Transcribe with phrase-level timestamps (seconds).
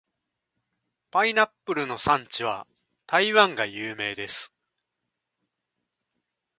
[1.11, 2.65] パイナップルの産地は
[3.05, 4.51] 台湾が有名です。